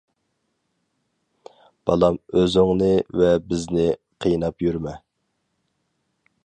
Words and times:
بالام، 1.89 2.17
ئۆزۈڭنى 2.39 2.89
ۋە 3.21 3.31
بىزنى 3.51 3.87
قىيناپ 4.25 4.67
يۈرمە. 4.69 4.97